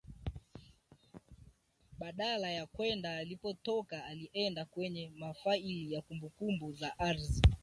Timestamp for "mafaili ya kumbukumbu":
5.17-6.73